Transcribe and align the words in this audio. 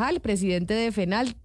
Al 0.00 0.20
presidente 0.20 0.74
de 0.74 0.92
FENAL 0.92 1.36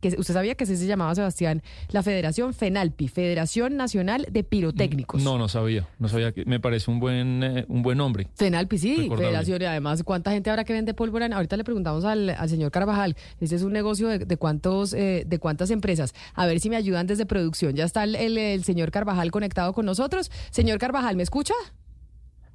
que 0.00 0.08
usted 0.18 0.34
sabía 0.34 0.54
que 0.54 0.64
así 0.64 0.76
se 0.76 0.86
llamaba 0.86 1.14
Sebastián, 1.14 1.62
la 1.90 2.02
Federación 2.02 2.54
FENALPI, 2.54 3.08
Federación 3.08 3.76
Nacional 3.76 4.26
de 4.30 4.42
Pirotécnicos. 4.42 5.22
No, 5.22 5.38
no 5.38 5.48
sabía, 5.48 5.86
no 5.98 6.08
sabía 6.08 6.32
que 6.32 6.44
me 6.44 6.58
parece 6.58 6.90
un 6.90 7.00
buen 7.00 7.42
eh, 7.42 7.66
un 7.68 7.82
buen 7.82 7.98
nombre. 7.98 8.28
FENALPI, 8.34 8.78
sí, 8.78 9.10
Federación, 9.14 9.62
y 9.62 9.64
además, 9.66 10.02
¿cuánta 10.02 10.32
gente 10.32 10.50
habrá 10.50 10.64
que 10.64 10.72
vende 10.72 10.94
pólvora? 10.94 11.26
Ahorita 11.26 11.56
le 11.56 11.64
preguntamos 11.64 12.04
al, 12.04 12.36
señor 12.48 12.70
Carvajal, 12.70 13.16
este 13.40 13.56
es 13.56 13.62
un 13.62 13.72
negocio 13.72 14.08
de, 14.08 14.36
cuántos 14.36 14.92
eh, 14.94 15.24
de 15.26 15.38
cuántas 15.38 15.70
empresas. 15.70 16.14
A 16.34 16.46
ver 16.46 16.60
si 16.60 16.70
me 16.70 16.76
ayudan 16.76 17.06
desde 17.06 17.26
producción. 17.26 17.74
Ya 17.74 17.84
está 17.84 18.04
el 18.04 18.64
señor 18.64 18.90
Carvajal 18.90 19.30
conectado 19.30 19.72
con 19.72 19.86
nosotros. 19.86 20.30
Señor 20.50 20.78
Carvajal, 20.78 21.16
¿me 21.16 21.22
escucha? 21.22 21.54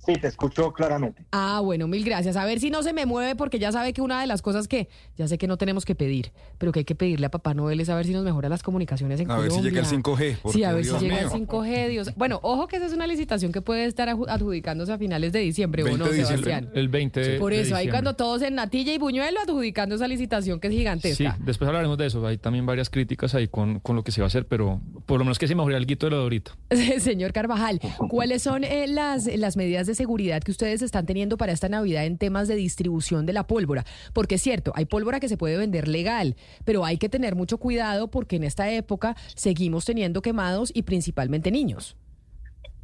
Sí, 0.05 0.13
te 0.13 0.27
escucho 0.27 0.71
claramente. 0.71 1.25
Ah, 1.31 1.61
bueno, 1.63 1.87
mil 1.87 2.03
gracias. 2.03 2.35
A 2.35 2.45
ver 2.45 2.59
si 2.59 2.69
no 2.69 2.83
se 2.83 2.93
me 2.93 3.05
mueve, 3.05 3.35
porque 3.35 3.59
ya 3.59 3.71
sabe 3.71 3.93
que 3.93 4.01
una 4.01 4.21
de 4.21 4.27
las 4.27 4.41
cosas 4.41 4.67
que 4.67 4.87
ya 5.17 5.27
sé 5.27 5.37
que 5.37 5.47
no 5.47 5.57
tenemos 5.57 5.85
que 5.85 5.95
pedir, 5.95 6.31
pero 6.57 6.71
que 6.71 6.79
hay 6.79 6.85
que 6.85 6.95
pedirle 6.95 7.25
a 7.25 7.31
Papá 7.31 7.53
Noel 7.53 7.79
es 7.79 7.89
a 7.89 7.95
ver 7.95 8.05
si 8.05 8.13
nos 8.13 8.23
mejora 8.23 8.49
las 8.49 8.63
comunicaciones 8.63 9.19
en 9.19 9.27
Colombia. 9.27 9.51
A 9.51 9.53
ver 9.53 9.63
si 9.63 9.69
llega 9.69 9.81
el 9.81 10.03
5G. 10.03 10.51
Sí, 10.51 10.63
a 10.63 10.73
ver 10.73 10.85
si 10.85 10.97
llega 10.99 11.21
el 11.21 11.29
5G, 11.29 11.89
Dios. 11.89 12.11
Bueno, 12.15 12.39
ojo 12.43 12.67
que 12.67 12.77
esa 12.77 12.85
es 12.85 12.93
una 12.93 13.07
licitación 13.07 13.51
que 13.51 13.61
puede 13.61 13.85
estar 13.85 14.09
adjudicándose 14.09 14.93
a 14.93 14.97
finales 14.97 15.31
de 15.31 15.39
diciembre, 15.39 15.83
¿o 15.83 15.97
no, 15.97 16.05
Sebastián? 16.07 16.69
El, 16.73 16.89
20 16.89 17.39
Por 17.39 17.53
eso, 17.53 17.75
ahí 17.75 17.89
cuando 17.89 18.15
todos 18.15 18.41
en 18.41 18.55
Natilla 18.55 18.93
y 18.93 18.97
Buñuelo 18.97 19.39
adjudicando 19.41 19.95
esa 19.95 20.07
licitación 20.07 20.59
que 20.59 20.67
es 20.67 20.73
gigantesca. 20.73 21.35
Sí, 21.37 21.43
después 21.43 21.67
hablaremos 21.67 21.97
de 21.97 22.07
eso. 22.07 22.25
Hay 22.25 22.37
también 22.37 22.65
varias 22.65 22.89
críticas 22.89 23.35
ahí 23.35 23.47
con, 23.47 23.79
con 23.79 23.95
lo 23.95 24.03
que 24.03 24.11
se 24.11 24.21
va 24.21 24.25
a 24.25 24.27
hacer, 24.27 24.45
pero 24.45 24.81
por 25.05 25.19
lo 25.19 25.25
menos 25.25 25.39
que 25.39 25.47
se 25.47 25.55
mejore 25.55 25.77
el 25.77 25.85
guito 25.85 26.07
de 26.07 26.11
lo 26.11 26.17
de 26.17 26.23
ahorita. 26.23 26.57
Señor 26.99 27.33
Carvajal, 27.33 27.79
¿cuáles 28.09 28.43
son 28.43 28.63
eh, 28.63 28.87
las, 28.87 29.25
las 29.25 29.57
medidas 29.57 29.87
de 29.87 29.95
seguridad 29.95 30.41
que 30.41 30.51
ustedes 30.51 30.81
están 30.81 31.05
teniendo 31.05 31.37
para 31.37 31.51
esta 31.51 31.69
Navidad 31.69 32.05
en 32.05 32.17
temas 32.17 32.47
de 32.47 32.55
distribución 32.55 33.25
de 33.25 33.33
la 33.33 33.47
pólvora? 33.47 33.85
Porque 34.13 34.35
es 34.35 34.41
cierto, 34.41 34.71
hay 34.75 34.85
pólvora 34.85 35.19
que 35.19 35.29
se 35.29 35.37
puede 35.37 35.57
vender 35.57 35.87
legal, 35.87 36.35
pero 36.63 36.85
hay 36.85 36.97
que 36.97 37.09
tener 37.09 37.35
mucho 37.35 37.57
cuidado 37.57 38.09
porque 38.09 38.35
en 38.35 38.43
esta 38.43 38.69
época 38.71 39.15
seguimos 39.35 39.85
teniendo 39.85 40.21
quemados 40.21 40.71
y 40.73 40.83
principalmente 40.83 41.51
niños. 41.51 41.97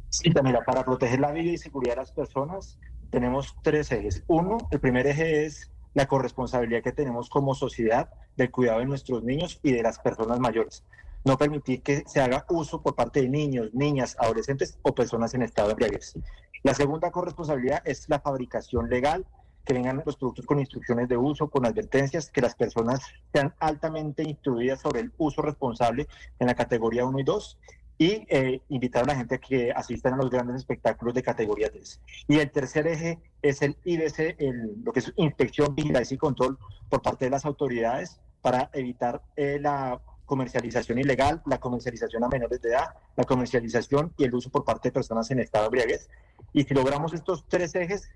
Sí, 0.08 0.30
mira, 0.42 0.60
para 0.64 0.84
proteger 0.84 1.20
la 1.20 1.32
vida 1.32 1.52
y 1.52 1.58
seguridad 1.58 1.94
de 1.94 2.00
las 2.02 2.12
personas 2.12 2.78
tenemos 3.10 3.56
tres 3.62 3.90
ejes. 3.92 4.22
Uno, 4.26 4.58
el 4.70 4.80
primer 4.80 5.06
eje 5.06 5.46
es 5.46 5.70
la 5.94 6.06
corresponsabilidad 6.06 6.82
que 6.82 6.92
tenemos 6.92 7.28
como 7.28 7.54
sociedad 7.54 8.10
del 8.36 8.50
cuidado 8.50 8.80
de 8.80 8.86
nuestros 8.86 9.22
niños 9.22 9.60
y 9.62 9.72
de 9.72 9.82
las 9.82 9.98
personas 9.98 10.40
mayores. 10.40 10.84
No 11.24 11.38
permitir 11.38 11.82
que 11.82 12.02
se 12.06 12.20
haga 12.20 12.44
uso 12.48 12.82
por 12.82 12.94
parte 12.94 13.22
de 13.22 13.28
niños, 13.28 13.72
niñas, 13.72 14.16
adolescentes 14.18 14.78
o 14.82 14.94
personas 14.94 15.34
en 15.34 15.42
estado 15.42 15.68
de 15.68 15.72
embriaguez. 15.72 16.14
La 16.62 16.74
segunda 16.74 17.10
corresponsabilidad 17.10 17.82
es 17.84 18.08
la 18.08 18.20
fabricación 18.20 18.88
legal, 18.88 19.26
que 19.64 19.74
vengan 19.74 20.02
los 20.04 20.16
productos 20.16 20.46
con 20.46 20.58
instrucciones 20.58 21.08
de 21.08 21.16
uso, 21.16 21.48
con 21.48 21.66
advertencias, 21.66 22.30
que 22.30 22.40
las 22.40 22.54
personas 22.54 23.00
sean 23.32 23.54
altamente 23.60 24.22
instruidas 24.22 24.80
sobre 24.80 25.00
el 25.00 25.12
uso 25.18 25.42
responsable 25.42 26.08
en 26.38 26.46
la 26.48 26.54
categoría 26.54 27.06
1 27.06 27.18
y 27.20 27.24
2 27.24 27.58
y 27.98 28.26
eh, 28.28 28.60
invitar 28.68 29.04
a 29.04 29.06
la 29.06 29.16
gente 29.16 29.36
a 29.36 29.38
que 29.38 29.70
asistan 29.70 30.14
a 30.14 30.16
los 30.16 30.30
grandes 30.30 30.56
espectáculos 30.56 31.14
de 31.14 31.22
categoría 31.22 31.70
3. 31.70 32.00
Y 32.28 32.38
el 32.38 32.50
tercer 32.50 32.86
eje 32.88 33.20
es 33.42 33.62
el 33.62 33.76
IDC, 33.84 34.36
el, 34.38 34.82
lo 34.82 34.92
que 34.92 35.00
es 35.00 35.12
inspección, 35.16 35.74
vigilancia 35.74 36.14
y 36.14 36.18
control 36.18 36.58
por 36.88 37.02
parte 37.02 37.26
de 37.26 37.30
las 37.30 37.44
autoridades 37.44 38.20
para 38.40 38.70
evitar 38.72 39.22
eh, 39.36 39.58
la 39.60 40.00
comercialización 40.24 40.98
ilegal, 40.98 41.42
la 41.46 41.58
comercialización 41.58 42.24
a 42.24 42.28
menores 42.28 42.60
de 42.60 42.70
edad, 42.70 42.94
la 43.16 43.24
comercialización 43.24 44.12
y 44.16 44.24
el 44.24 44.34
uso 44.34 44.50
por 44.50 44.64
parte 44.64 44.88
de 44.88 44.92
personas 44.92 45.30
en 45.30 45.40
estado 45.40 45.64
de 45.64 45.66
embriaguez. 45.66 46.08
Y 46.52 46.64
si 46.64 46.74
logramos 46.74 47.12
estos 47.12 47.46
tres 47.48 47.74
ejes, 47.74 48.10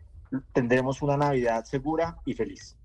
tendremos 0.52 1.02
una 1.02 1.16
Navidad 1.16 1.64
segura 1.64 2.18
y 2.24 2.34
feliz. 2.34 2.76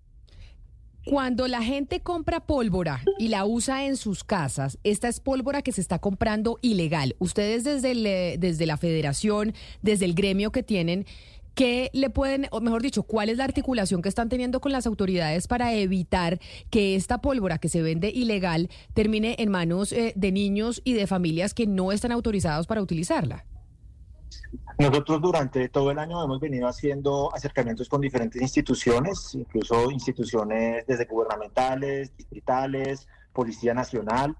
Cuando 1.06 1.48
la 1.48 1.64
gente 1.64 2.02
compra 2.02 2.42
pólvora 2.42 3.02
y 3.18 3.30
la 3.30 3.46
usa 3.46 3.86
en 3.86 3.98
sus 3.98 4.24
casas, 4.24 4.78
esta 4.84 5.08
es 5.08 5.20
pólvora 5.20 5.64
que 5.64 5.72
se 5.72 5.82
está 5.82 5.98
comprando 5.98 6.60
ilegal. 6.62 7.16
Ustedes 7.18 7.64
desde, 7.64 7.92
eh, 8.34 8.38
desde 8.38 8.68
la 8.68 8.78
federación, 8.78 9.54
desde 9.82 10.06
el 10.06 10.14
gremio 10.14 10.52
que 10.52 10.62
tienen, 10.62 11.08
¿Qué 11.54 11.90
le 11.94 12.10
pueden, 12.10 12.48
o 12.52 12.62
mejor 12.62 12.82
dicho, 12.82 13.04
cuál 13.04 13.30
es 13.30 13.38
la 13.38 13.44
articulación 13.44 14.02
que 14.02 14.10
están 14.10 14.30
teniendo 14.30 14.62
con 14.62 14.72
las 14.72 14.88
autoridades 14.88 15.48
para 15.48 15.74
evitar 15.74 16.40
que 16.70 16.96
esta 16.96 17.20
pólvora 17.20 17.58
que 17.58 17.68
se 17.68 17.82
vende 17.82 18.10
ilegal 18.10 18.70
termine 18.94 19.36
en 19.38 19.52
manos 19.52 19.92
eh, 19.92 20.14
de 20.16 20.32
niños 20.32 20.82
y 20.86 20.94
de 20.94 21.08
familias 21.08 21.54
que 21.54 21.68
no 21.68 21.92
están 21.92 22.14
autorizados 22.14 22.68
para 22.68 22.82
utilizarla? 22.82 23.46
Nosotros 24.78 25.22
durante 25.22 25.68
todo 25.70 25.92
el 25.92 26.00
año 26.00 26.24
hemos 26.24 26.40
venido 26.40 26.68
haciendo 26.68 27.34
acercamientos 27.36 27.90
con 27.90 28.02
diferentes 28.02 28.42
instituciones, 28.42 29.36
incluso 29.36 29.92
instituciones 29.92 30.86
desde 30.88 31.06
gubernamentales, 31.06 32.16
distritales, 32.16 33.08
Policía 33.34 33.74
Nacional, 33.74 34.36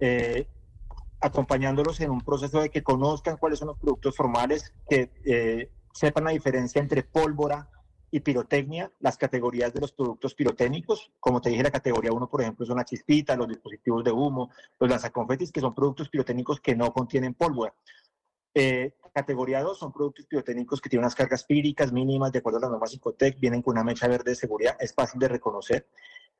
eh, 0.00 0.46
acompañándolos 1.20 2.00
en 2.00 2.10
un 2.10 2.20
proceso 2.20 2.60
de 2.60 2.70
que 2.70 2.82
conozcan 2.82 3.36
cuáles 3.36 3.58
son 3.58 3.68
los 3.68 3.78
productos 3.78 4.16
formales, 4.16 4.72
que 4.88 5.10
eh, 5.24 5.70
sepan 5.92 6.24
la 6.24 6.30
diferencia 6.30 6.80
entre 6.80 7.02
pólvora 7.02 7.68
y 8.10 8.20
pirotecnia, 8.20 8.92
las 9.00 9.16
categorías 9.16 9.72
de 9.72 9.80
los 9.80 9.92
productos 9.92 10.34
pirotécnicos. 10.34 11.12
Como 11.18 11.40
te 11.40 11.50
dije, 11.50 11.62
la 11.62 11.70
categoría 11.70 12.12
1, 12.12 12.28
por 12.28 12.42
ejemplo, 12.42 12.66
son 12.66 12.76
la 12.76 12.84
chispita, 12.84 13.36
los 13.36 13.48
dispositivos 13.48 14.04
de 14.04 14.12
humo, 14.12 14.50
los 14.78 14.90
lanzaconfetis, 14.90 15.50
que 15.50 15.60
son 15.60 15.74
productos 15.74 16.08
pirotécnicos 16.08 16.60
que 16.60 16.76
no 16.76 16.92
contienen 16.92 17.34
pólvora. 17.34 17.74
Eh, 18.54 18.92
categoría 19.12 19.62
2 19.62 19.78
son 19.78 19.92
productos 19.92 20.26
pirotécnicos 20.26 20.80
que 20.80 20.88
tienen 20.88 21.04
unas 21.04 21.14
cargas 21.14 21.44
píricas 21.44 21.92
mínimas 21.92 22.32
de 22.32 22.38
acuerdo 22.38 22.58
a 22.58 22.62
las 22.62 22.70
normas 22.70 22.90
Psicotec, 22.90 23.38
vienen 23.38 23.62
con 23.62 23.72
una 23.72 23.84
mecha 23.84 24.08
verde 24.08 24.30
de 24.30 24.36
seguridad, 24.36 24.76
es 24.80 24.94
fácil 24.94 25.20
de 25.20 25.28
reconocer. 25.28 25.88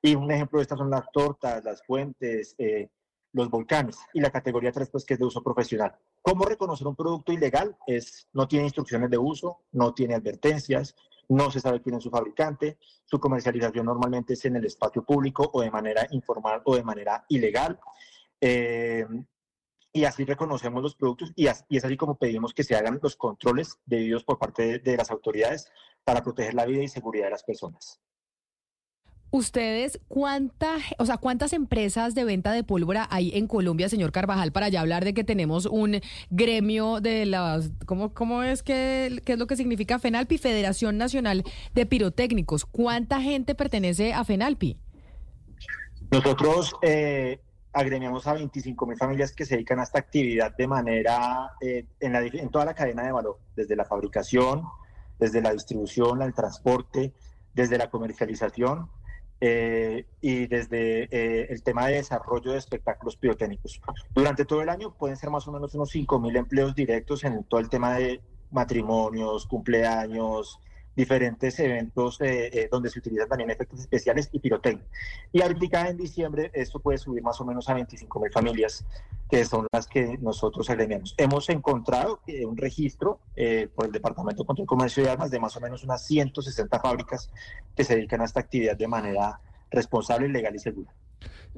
Y 0.01 0.15
un 0.15 0.31
ejemplo 0.31 0.59
de 0.59 0.63
estas 0.63 0.79
son 0.79 0.91
las 0.91 1.11
tortas, 1.13 1.63
las 1.65 1.83
fuentes, 1.84 2.55
eh, 2.59 2.91
los 3.33 3.49
volcanes. 3.49 3.99
Y 4.13 4.21
la 4.21 4.31
categoría 4.31 4.73
3, 4.73 4.91
pues, 4.91 5.05
que 5.05 5.15
es 5.15 5.21
de 5.21 5.27
uso 5.27 5.43
profesional. 5.43 5.97
¿Cómo 6.22 6.44
reconocer 6.44 6.87
un 6.87 6.94
producto 6.94 7.33
ilegal? 7.33 7.77
Es, 7.87 8.28
no 8.33 8.47
tiene 8.47 8.66
instrucciones 8.66 9.10
de 9.10 9.19
uso, 9.19 9.62
no 9.72 9.93
tiene 9.93 10.15
advertencias, 10.15 10.94
no 11.28 11.50
se 11.50 11.60
sabe 11.60 11.83
quién 11.83 11.97
es 11.97 12.05
su 12.05 12.10
fabricante, 12.10 12.78
su 13.05 13.19
comercialización 13.19 13.87
normalmente 13.87 14.34
es 14.34 14.44
en 14.44 14.56
el 14.56 14.65
espacio 14.65 15.05
público 15.05 15.50
o 15.53 15.62
de 15.62 15.71
manera 15.71 16.06
informal 16.12 16.62
o 16.65 16.77
de 16.77 16.84
manera 16.84 17.25
ilegal. 17.28 17.78
Eh, 18.41 19.05
y 19.93 20.05
así 20.05 20.25
reconocemos 20.25 20.83
los 20.83 20.94
productos 20.94 21.33
y, 21.37 21.49
es 21.49 21.84
así 21.84 21.97
como 21.97 22.16
pedimos 22.16 22.54
que 22.54 22.65
se 22.65 22.75
hagan 22.75 22.99
los 23.03 23.16
controles 23.16 23.78
debidos 23.84 24.25
por 24.25 24.39
parte 24.39 24.78
de, 24.78 24.97
las 24.97 25.10
autoridades 25.10 25.71
para 26.04 26.22
proteger 26.22 26.54
la 26.54 26.65
vida 26.65 26.83
y 26.83 26.89
seguridad 26.89 27.27
de 27.27 27.33
las 27.33 27.44
personas. 27.44 28.00
Ustedes, 29.34 29.98
¿cuánta, 30.09 30.76
o 30.98 31.06
sea, 31.06 31.16
¿cuántas 31.16 31.54
empresas 31.54 32.15
de 32.15 32.25
venta 32.25 32.53
de 32.53 32.65
pólvora 32.65 33.09
hay 33.10 33.31
en 33.34 33.47
Colombia, 33.47 33.88
señor 33.88 34.12
Carvajal, 34.12 34.53
para 34.53 34.69
ya 34.69 34.82
hablar 34.82 35.06
de 35.06 35.15
que 35.15 35.25
tenemos 35.25 35.65
un 35.65 36.03
gremio 36.28 37.00
de 37.00 37.25
las, 37.25 37.71
¿cómo, 37.87 38.12
cómo 38.12 38.42
es 38.42 38.62
que, 38.62 39.22
qué 39.25 39.32
es 39.32 39.38
lo 39.38 39.47
que 39.47 39.56
significa 39.56 39.98
FENALPI? 39.98 40.37
Federación 40.37 40.98
Nacional 40.98 41.44
de 41.72 41.87
Pirotécnicos. 41.87 42.66
¿Cuánta 42.66 43.22
gente 43.22 43.54
pertenece 43.54 44.12
a 44.12 44.22
FENALPI? 44.22 44.76
Nosotros 46.10 46.74
eh, 46.83 47.41
agremiamos 47.72 48.27
a 48.27 48.34
25 48.34 48.84
mil 48.84 48.98
familias 48.98 49.33
que 49.33 49.47
se 49.47 49.54
dedican 49.54 49.80
a 49.80 49.84
esta 49.84 49.98
actividad 49.98 50.54
de 50.54 50.66
manera, 50.66 51.53
eh, 51.62 51.86
en, 52.01 52.12
la, 52.12 52.21
en 52.21 52.51
toda 52.51 52.66
la 52.66 52.74
cadena 52.74 53.03
de 53.03 53.12
valor, 53.12 53.39
desde 53.57 53.77
la 53.77 53.86
fabricación, 53.86 54.65
desde 55.18 55.41
la 55.41 55.54
distribución, 55.54 56.21
el 56.21 56.34
transporte, 56.34 57.15
desde 57.54 57.78
la 57.78 57.89
comercialización 57.89 58.91
eh, 59.44 60.06
y 60.21 60.47
desde 60.47 61.09
eh, 61.10 61.48
el 61.50 61.65
tema 61.65 61.89
de 61.89 61.94
desarrollo 61.94 62.53
de 62.53 62.59
espectáculos 62.59 63.16
pirotécnicos. 63.16 63.80
Durante 64.15 64.44
todo 64.44 64.62
el 64.62 64.68
año 64.68 64.94
pueden 64.94 65.16
ser 65.16 65.30
más 65.30 65.48
o 65.48 65.53
menos 65.53 65.74
unos 65.74 65.91
5 65.91 66.21
mil 66.21 66.36
empleos 66.36 66.77
directos 66.77 67.24
en 67.24 67.42
todo 67.42 67.59
el 67.59 67.68
tema 67.68 67.94
de 67.94 68.21
matrimonios, 68.53 69.47
cumpleaños, 69.47 70.60
diferentes 70.94 71.59
eventos 71.59 72.21
eh, 72.21 72.50
eh, 72.53 72.68
donde 72.71 72.91
se 72.91 72.98
utilizan 72.98 73.28
también 73.28 73.50
efectos 73.50 73.80
especiales 73.80 74.28
y 74.33 74.39
pirotecnia. 74.39 74.86
Y 75.33 75.42
ahorita 75.42 75.89
en 75.89 75.97
diciembre 75.97 76.50
esto 76.54 76.80
puede 76.80 76.98
subir 76.98 77.22
más 77.22 77.41
o 77.41 77.44
menos 77.44 77.68
a 77.68 77.74
25 77.74 78.21
mil 78.21 78.30
familias, 78.30 78.84
que 79.30 79.44
son 79.44 79.66
las 79.72 79.86
que 79.86 80.18
nosotros 80.18 80.68
agremiamos. 80.68 81.15
Hemos 81.16 81.48
encontrado 81.48 82.21
un 82.47 82.56
registro 82.56 83.21
eh, 83.36 83.68
por 83.74 83.86
el 83.86 83.92
Departamento 83.92 84.44
contra 84.44 84.62
el 84.62 84.68
Comercio 84.68 85.03
de 85.03 85.10
Armas 85.10 85.30
de 85.30 85.41
más 85.41 85.56
o 85.56 85.60
menos 85.60 85.83
unas 85.84 86.06
160 86.06 86.80
fábricas 86.80 87.30
que 87.74 87.84
se 87.84 87.97
dedican 87.97 88.21
a 88.21 88.24
esta 88.24 88.41
actividad 88.41 88.77
de 88.77 88.88
manera 88.88 89.41
responsable, 89.71 90.28
legal 90.28 90.54
y 90.54 90.59
segura. 90.59 90.92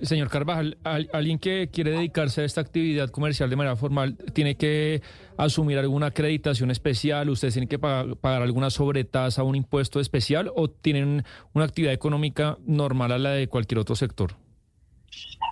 Señor 0.03 0.29
Carvajal, 0.29 0.79
alguien 0.85 1.39
que 1.39 1.69
quiere 1.73 1.93
dedicarse 1.93 2.41
a 2.41 2.45
esta 2.45 2.61
actividad 2.61 3.11
comercial 3.11 3.49
de 3.49 3.57
manera 3.57 3.77
formal 3.77 4.17
tiene 4.33 4.57
que 4.57 5.03
asumir 5.37 5.79
alguna 5.79 6.07
acreditación 6.07 6.71
especial, 6.71 7.31
ustedes 7.31 7.55
tienen 7.55 7.69
que 7.69 7.79
pagar, 7.79 8.43
alguna 8.43 8.71
sobretasa, 8.71 9.43
un 9.45 9.55
impuesto 9.55 10.01
especial 10.01 10.51
o 10.55 10.69
tienen 10.69 11.25
una 11.53 11.65
actividad 11.65 11.93
económica 11.93 12.59
normal 12.67 13.13
a 13.13 13.19
la 13.19 13.31
de 13.31 13.49
cualquier 13.49 13.79
otro 13.79 13.95
sector. 13.95 14.33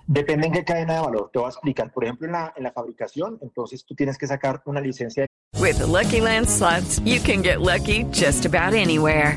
Depende 0.08 0.48
en 0.48 0.52
qué 0.52 0.64
cadena 0.64 0.94
de 0.94 1.00
valor. 1.00 1.30
Te 1.32 1.38
voy 1.38 1.46
a 1.46 1.50
explicar. 1.50 1.92
Por 1.92 2.04
ejemplo, 2.04 2.26
en 2.26 2.32
la, 2.32 2.52
en 2.56 2.64
la 2.64 2.72
fabricación, 2.72 3.38
entonces 3.42 3.84
tú 3.84 3.94
tienes 3.94 4.18
que 4.18 4.26
sacar 4.26 4.60
una 4.66 4.80
licencia. 4.80 5.26
With 5.60 5.78
Lucky 5.86 6.20
Land 6.20 6.48
slots, 6.48 7.00
you 7.04 7.20
can 7.20 7.42
get 7.42 7.60
lucky 7.60 8.04
just 8.12 8.44
about 8.44 8.74
anywhere. 8.74 9.36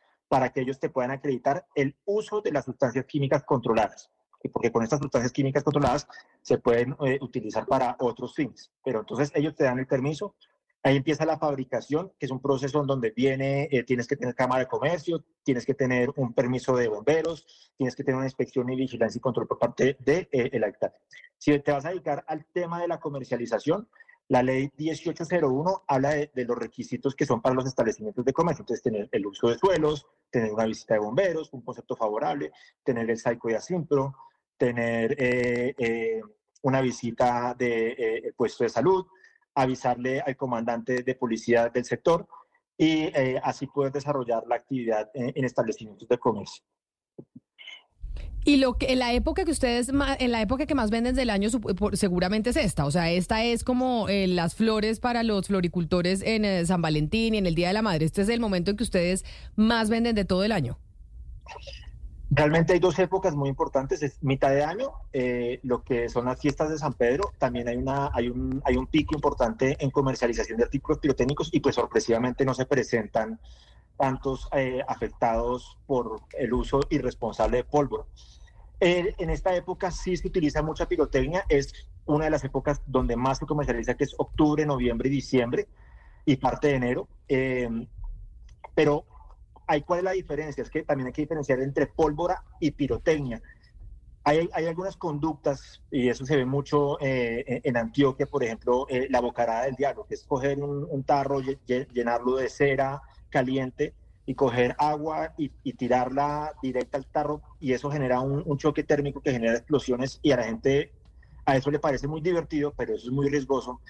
para 0.31 0.53
que 0.53 0.61
ellos 0.61 0.79
te 0.79 0.89
puedan 0.89 1.11
acreditar 1.11 1.67
el 1.75 1.93
uso 2.05 2.39
de 2.39 2.53
las 2.53 2.63
sustancias 2.63 3.03
químicas 3.03 3.43
controladas. 3.43 4.09
Porque 4.53 4.71
con 4.71 4.81
estas 4.81 4.99
sustancias 4.99 5.33
químicas 5.33 5.61
controladas 5.61 6.07
se 6.41 6.57
pueden 6.57 6.95
eh, 7.05 7.19
utilizar 7.19 7.65
para 7.65 7.97
otros 7.99 8.33
fines. 8.33 8.71
Pero 8.81 9.01
entonces 9.01 9.29
ellos 9.35 9.53
te 9.55 9.65
dan 9.65 9.79
el 9.79 9.87
permiso. 9.87 10.37
Ahí 10.83 10.95
empieza 10.95 11.25
la 11.25 11.37
fabricación, 11.37 12.13
que 12.17 12.27
es 12.27 12.31
un 12.31 12.41
proceso 12.41 12.79
en 12.79 12.87
donde 12.87 13.11
viene, 13.11 13.67
eh, 13.73 13.83
tienes 13.83 14.07
que 14.07 14.15
tener 14.15 14.33
cámara 14.33 14.61
de 14.61 14.67
comercio, 14.69 15.21
tienes 15.43 15.65
que 15.65 15.73
tener 15.73 16.09
un 16.15 16.33
permiso 16.33 16.77
de 16.77 16.87
bomberos, 16.87 17.73
tienes 17.75 17.93
que 17.93 18.05
tener 18.05 18.15
una 18.15 18.25
inspección 18.25 18.69
y 18.69 18.77
vigilancia 18.77 19.19
y 19.19 19.21
control 19.21 19.49
por 19.49 19.59
parte 19.59 19.97
del 19.99 20.29
de, 20.29 20.29
eh, 20.31 20.49
el 20.53 20.63
Si 21.37 21.59
te 21.59 21.73
vas 21.73 21.83
a 21.83 21.89
dedicar 21.89 22.23
al 22.25 22.45
tema 22.53 22.79
de 22.79 22.87
la 22.87 23.01
comercialización, 23.01 23.89
la 24.31 24.41
ley 24.41 24.71
1801 24.77 25.83
habla 25.87 26.11
de, 26.11 26.45
los 26.45 26.57
requisitos 26.57 27.15
que 27.15 27.25
son 27.25 27.41
para 27.41 27.53
los 27.53 27.65
establecimientos 27.65 28.23
de 28.23 28.31
comercio. 28.31 28.61
Entonces, 28.61 28.81
tener 28.81 29.09
el 29.11 29.25
uso 29.25 29.49
de 29.49 29.57
suelos, 29.57 30.07
tener 30.29 30.53
una 30.53 30.63
visita 30.63 30.93
de 30.93 31.01
bomberos, 31.01 31.51
un 31.51 31.61
concepto 31.61 31.97
favorable, 31.97 32.53
tener 32.81 33.09
el 33.09 33.17
SAICO 33.17 33.49
y 33.49 33.55
ASIMPRO, 33.55 34.15
tener 34.55 35.17
eh, 35.19 35.75
eh, 35.77 36.21
una 36.61 36.79
visita 36.79 37.53
de 37.59 37.89
eh, 37.89 38.33
puesto 38.37 38.63
de 38.63 38.69
salud, 38.69 39.05
avisarle 39.53 40.21
al 40.21 40.37
comandante 40.37 41.03
de 41.03 41.15
policía 41.15 41.67
del 41.67 41.83
sector 41.83 42.25
y 42.77 43.11
así 43.43 43.67
poder 43.67 43.91
desarrollar 43.91 44.43
la 44.47 44.55
actividad 44.55 45.11
en 45.13 45.43
establecimientos 45.43 46.07
de 46.07 46.17
comercio. 46.17 46.63
Y 48.43 48.57
lo 48.57 48.73
que 48.73 48.91
en 48.91 48.99
la 48.99 49.13
época 49.13 49.45
que 49.45 49.51
ustedes 49.51 49.89
en 49.89 50.31
la 50.31 50.41
época 50.41 50.65
que 50.65 50.73
más 50.73 50.89
venden 50.89 51.15
del 51.15 51.29
año 51.29 51.49
seguramente 51.93 52.49
es 52.49 52.57
esta, 52.57 52.85
o 52.85 52.91
sea, 52.91 53.11
esta 53.11 53.43
es 53.43 53.63
como 53.63 54.09
eh, 54.09 54.25
las 54.27 54.55
flores 54.55 54.99
para 54.99 55.21
los 55.21 55.47
floricultores 55.47 56.23
en 56.23 56.45
eh, 56.45 56.65
San 56.65 56.81
Valentín 56.81 57.35
y 57.35 57.37
en 57.37 57.45
el 57.45 57.53
Día 57.53 57.67
de 57.67 57.73
la 57.73 57.83
Madre. 57.83 58.05
Este 58.05 58.23
es 58.23 58.29
el 58.29 58.39
momento 58.39 58.71
en 58.71 58.77
que 58.77 58.83
ustedes 58.83 59.25
más 59.55 59.89
venden 59.89 60.15
de 60.15 60.25
todo 60.25 60.43
el 60.43 60.51
año. 60.51 60.79
Realmente 62.33 62.73
hay 62.73 62.79
dos 62.79 62.97
épocas 62.97 63.35
muy 63.35 63.49
importantes, 63.49 64.01
es 64.01 64.17
mitad 64.23 64.51
de 64.51 64.63
año, 64.63 64.91
eh, 65.11 65.59
lo 65.63 65.83
que 65.83 66.07
son 66.07 66.25
las 66.25 66.39
fiestas 66.39 66.69
de 66.69 66.77
San 66.77 66.93
Pedro, 66.93 67.33
también 67.37 67.67
hay, 67.67 67.75
una, 67.75 68.09
hay, 68.13 68.29
un, 68.29 68.61
hay 68.63 68.77
un 68.77 68.87
pico 68.87 69.13
importante 69.13 69.75
en 69.81 69.91
comercialización 69.91 70.57
de 70.57 70.63
artículos 70.63 70.99
pirotécnicos 70.99 71.49
y 71.51 71.59
pues 71.59 71.75
sorpresivamente 71.75 72.45
no 72.45 72.53
se 72.53 72.65
presentan 72.65 73.37
tantos 74.01 74.49
afectados 74.87 75.77
por 75.85 76.21
el 76.33 76.53
uso 76.53 76.81
irresponsable 76.89 77.57
de 77.57 77.63
pólvora 77.63 78.05
en 78.81 79.29
esta 79.29 79.55
época 79.55 79.91
sí 79.91 80.17
se 80.17 80.27
utiliza 80.27 80.63
mucha 80.63 80.87
pirotecnia, 80.87 81.45
es 81.47 81.71
una 82.05 82.25
de 82.25 82.31
las 82.31 82.43
épocas 82.43 82.81
donde 82.87 83.15
más 83.15 83.37
se 83.37 83.45
comercializa, 83.45 83.93
que 83.93 84.05
es 84.05 84.15
octubre, 84.17 84.65
noviembre 84.65 85.07
y 85.07 85.11
diciembre 85.11 85.67
y 86.25 86.35
parte 86.37 86.69
de 86.69 86.75
enero. 86.75 87.07
Em, 87.27 87.87
pero 88.73 89.05
hay 89.67 89.83
cuál 89.83 89.99
es 89.99 90.05
la 90.05 90.11
diferencia, 90.11 90.63
es 90.63 90.69
que 90.71 90.81
también 90.81 91.07
hay 91.07 91.13
que 91.13 91.21
diferenciar 91.21 91.59
entre 91.61 91.85
pólvora 91.85 92.43
y 92.59 92.71
pirotecnia. 92.71 93.41
Hay, 94.23 94.49
hay 94.51 94.65
algunas 94.65 94.97
conductas, 94.97 95.81
y 95.91 96.09
eso 96.09 96.25
se 96.25 96.35
ve 96.35 96.45
mucho 96.45 96.97
eh, 97.01 97.61
en 97.63 97.77
Antioquia, 97.77 98.25
por 98.25 98.43
ejemplo, 98.43 98.87
eh, 98.89 99.07
la 99.11 99.19
bocarada 99.19 99.65
del 99.65 99.75
diablo, 99.75 100.05
que 100.07 100.15
es 100.15 100.23
coger 100.23 100.59
un, 100.59 100.87
un 100.89 101.03
tarro, 101.03 101.39
llenarlo 101.39 102.35
de 102.35 102.49
cera 102.49 103.01
caliente 103.31 103.95
y 104.25 104.35
coger 104.35 104.75
agua 104.77 105.33
y, 105.37 105.49
tirarla 105.73 106.53
directa 106.61 106.97
al 106.97 107.05
tarro 107.05 107.41
y 107.59 107.73
eso 107.73 107.89
genera 107.89 108.19
un, 108.19 108.57
choque 108.57 108.83
térmico 108.83 109.21
que 109.21 109.31
genera 109.31 109.57
explosiones 109.57 110.19
y 110.21 110.31
a 110.31 110.37
la 110.37 110.43
gente 110.43 110.91
a 111.45 111.55
eso 111.55 111.71
le 111.71 111.79
parece 111.79 112.07
muy 112.07 112.21
divertido, 112.21 112.71
pero 112.77 112.93
eso 112.93 113.07
es 113.07 113.11
muy 113.11 113.27
riesgoso, 113.27 113.81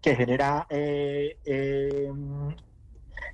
que 0.00 0.14
genera 0.14 0.66
eh, 0.70 1.38
eh, 1.44 2.12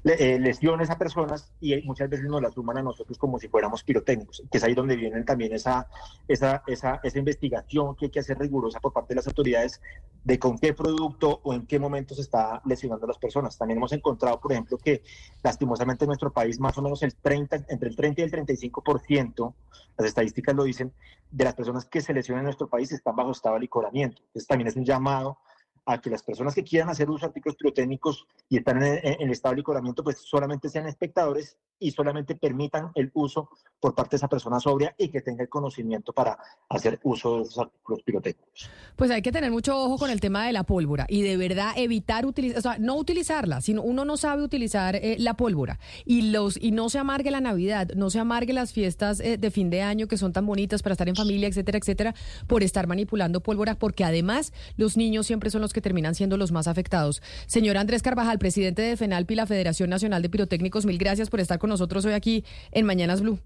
eh, 0.05 0.39
lesiones 0.39 0.91
a 0.91 0.99
personas 0.99 1.53
y 1.61 1.81
muchas 1.83 2.09
veces 2.09 2.27
nos 2.27 2.43
las 2.43 2.55
suman 2.55 2.79
a 2.79 2.83
nosotros 2.83 3.19
como 3.19 3.39
si 3.39 3.49
fuéramos 3.49 3.83
pirotécnicos, 3.83 4.43
que 4.51 4.59
es 4.59 4.65
ahí 4.65 4.75
donde 4.75 4.97
viene 4.97 5.23
también 5.25 5.53
esa, 5.53 5.89
esa, 6.29 6.63
esa, 6.67 7.01
esa 7.03 7.19
investigación 7.19 7.95
que 7.97 8.07
hay 8.07 8.11
que 8.11 8.21
hacer 8.21 8.39
rigurosa 8.39 8.81
por 8.81 8.93
parte 8.93 9.15
de 9.15 9.17
las 9.17 9.27
autoridades 9.27 9.81
de 10.25 10.39
con 10.39 10.59
qué 10.59 10.75
producto 10.75 11.41
o 11.45 11.55
en 11.55 11.67
qué 11.67 11.79
momento 11.79 12.15
se 12.15 12.23
está 12.23 12.61
lesionando 12.65 13.05
a 13.05 13.09
las 13.09 13.19
personas. 13.19 13.57
También 13.57 13.79
hemos 13.79 13.93
encontrado, 13.93 14.41
por 14.41 14.53
ejemplo, 14.53 14.77
que 14.77 15.03
lastimosamente 15.43 16.05
en 16.05 16.09
nuestro 16.09 16.33
país 16.33 16.59
más 16.59 16.77
o 16.79 16.83
menos 16.83 17.03
el 17.03 17.15
30, 17.15 17.67
entre 17.69 17.89
el 17.89 17.97
30 17.97 18.21
y 18.21 18.25
el 18.25 18.33
35%, 18.33 19.55
las 19.97 20.09
estadísticas 20.09 20.55
lo 20.55 20.65
dicen, 20.65 20.93
de 21.31 21.45
las 21.45 21.55
personas 21.55 21.85
que 21.85 22.01
se 22.01 22.13
lesionan 22.13 22.41
en 22.41 22.47
nuestro 22.47 22.69
país 22.69 22.91
están 22.93 23.15
bajo 23.15 23.31
estado 23.31 23.55
de 23.55 23.61
licoramiento. 23.61 24.23
Entonces 24.27 24.49
también 24.49 24.69
es 24.69 24.77
un 24.77 24.85
llamado 24.85 25.39
a 25.87 26.01
que 26.01 26.11
las 26.11 26.23
personas 26.23 26.55
que 26.55 26.65
quieran 26.65 26.89
hacer 26.89 27.09
uso 27.09 27.21
de 27.21 27.29
artículos 27.29 27.57
pirotécnicos 27.57 28.27
y 28.49 28.59
están 28.59 28.83
en, 28.83 29.21
el 29.21 29.31
estado 29.31 29.53
de 29.53 29.59
licoramiento, 29.59 30.03
pues 30.03 30.19
solamente 30.19 30.69
sean 30.69 30.87
espectadores 30.87 31.57
y 31.79 31.93
solamente 31.93 32.35
permitan 32.35 32.91
el 32.95 33.11
uso 33.15 33.49
por 33.79 33.95
parte 33.95 34.13
de 34.13 34.17
esa 34.17 34.29
persona 34.29 34.59
sobria 34.59 34.95
y 34.99 35.09
que 35.09 35.21
tenga 35.21 35.45
el 35.45 35.49
conocimiento 35.49 36.13
para 36.13 36.39
hacer 36.69 36.99
uso 37.05 37.37
de 37.37 37.43
esos 37.43 37.59
artículos 37.59 38.03
pirotécnicos. 38.03 38.69
Pues 38.97 39.11
hay 39.11 39.23
que 39.23 39.31
tener 39.31 39.51
mucho 39.51 39.79
ojo 39.79 39.97
con 39.99 40.11
el 40.11 40.21
tema 40.21 40.47
de 40.47 40.53
la 40.53 40.65
pólvora 40.65 41.07
y 41.09 41.23
de 41.23 41.37
verdad 41.37 41.73
evitar 41.77 42.27
utilizar, 42.27 42.59
o 42.59 42.63
sea, 42.63 42.79
no 42.79 42.97
utilizarla, 42.97 43.61
sino 43.61 43.83
uno 43.83 44.05
no 44.05 44.17
sabe 44.17 44.43
utilizar 44.43 44.97
eh, 44.97 45.17
la 45.21 45.35
pólvora 45.35 45.79
y 46.05 46.31
los 46.31 46.61
y 46.61 46.73
no 46.73 46.89
se 46.89 46.99
amargue 46.99 47.31
la 47.31 47.41
Navidad, 47.41 47.91
no 47.95 48.11
se 48.11 48.19
amargue 48.19 48.53
las 48.53 48.73
fiestas 48.73 49.21
eh, 49.21 49.39
de 49.39 49.51
fin 49.53 49.71
de 49.71 49.83
año 49.83 50.09
que 50.09 50.17
son 50.17 50.33
tan 50.33 50.47
bonitas 50.47 50.83
para 50.83 50.95
estar 50.95 51.09
en 51.09 51.15
familia, 51.15 51.47
etcétera, 51.47 51.79
etcétera, 51.79 52.15
por 52.49 52.65
estar 52.65 52.89
manipulando 52.89 53.41
pólvora, 53.41 53.77
porque 53.77 54.03
además 54.03 54.53
los 54.77 54.97
niños 54.97 55.27
siempre 55.27 55.51
son 55.51 55.61
los 55.61 55.76
que 55.77 55.83
terminan 55.83 56.15
siendo 56.15 56.39
los 56.39 56.53
más 56.53 56.69
afectados. 56.69 57.21
Señor 57.47 57.77
Andrés 57.77 58.01
Carvajal, 58.01 58.39
presidente 58.39 58.81
de 58.81 58.97
FENALPI, 58.97 59.35
la 59.35 59.45
Federación 59.45 59.91
Nacional 59.91 60.23
de 60.23 60.31
Pirotécnicos, 60.31 60.87
mil 60.87 60.97
gracias 60.97 61.29
por 61.29 61.39
estar 61.39 61.59
con 61.59 61.69
nosotros 61.69 62.07
hoy 62.07 62.15
aquí 62.15 62.47
en 62.73 62.87
Mañanas 62.87 63.21
Blue. 63.21 63.39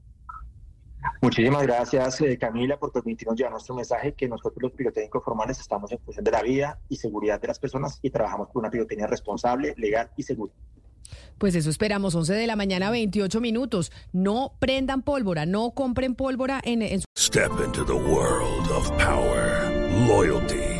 Muchísimas 1.20 1.62
gracias, 1.64 2.20
eh, 2.20 2.38
Camila, 2.38 2.78
por 2.78 2.92
permitirnos 2.92 3.36
llevar 3.36 3.50
nuestro 3.50 3.74
mensaje, 3.74 4.14
que 4.14 4.28
nosotros 4.28 4.62
los 4.62 4.72
pirotécnicos 4.72 5.24
formales 5.24 5.58
estamos 5.58 5.90
en 5.90 5.98
función 5.98 6.24
de 6.24 6.30
la 6.30 6.42
vida 6.42 6.78
y 6.88 6.96
seguridad 6.96 7.40
de 7.40 7.48
las 7.48 7.58
personas 7.58 7.98
y 8.00 8.10
trabajamos 8.10 8.48
por 8.48 8.60
una 8.60 8.70
pirotecnia 8.70 9.08
responsable, 9.08 9.74
legal 9.76 10.10
y 10.16 10.22
segura. 10.22 10.52
Pues 11.38 11.54
eso 11.54 11.70
esperamos, 11.70 12.14
11 12.14 12.34
de 12.34 12.46
la 12.46 12.54
mañana, 12.54 12.90
28 12.90 13.40
minutos. 13.40 13.90
No 14.12 14.52
prendan 14.60 15.02
pólvora, 15.02 15.46
no 15.46 15.72
compren 15.72 16.14
pólvora 16.14 16.60
en... 16.62 16.82
en... 16.82 17.00
Step 17.18 17.50
into 17.64 17.84
the 17.84 17.94
world 17.94 18.70
of 18.70 18.90
power, 18.98 19.70
loyalty. 20.06 20.79